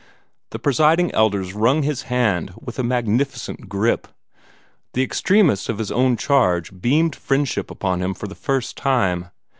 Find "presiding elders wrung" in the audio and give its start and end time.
0.57-1.83